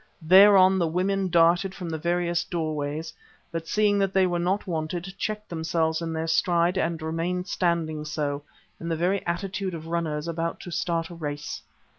Thereon 0.23 0.79
the 0.79 0.87
women 0.87 1.27
darted 1.29 1.75
from 1.75 1.87
the 1.87 1.99
various 1.99 2.43
doorways, 2.43 3.13
but 3.51 3.67
seeing 3.67 3.99
that 3.99 4.13
they 4.13 4.25
were 4.25 4.39
not 4.39 4.65
wanted, 4.65 5.13
checked 5.15 5.47
themselves 5.47 6.01
in 6.01 6.11
their 6.11 6.25
stride 6.25 6.75
and 6.75 6.99
remained 6.99 7.45
standing 7.47 8.03
so, 8.03 8.41
in 8.79 8.89
the 8.89 8.97
very 8.97 9.23
attitude 9.27 9.75
of 9.75 9.85
runners 9.85 10.27
about 10.27 10.59
to 10.61 10.71
start 10.71 11.09
upon 11.11 11.17
a 11.17 11.19
race. 11.19 11.61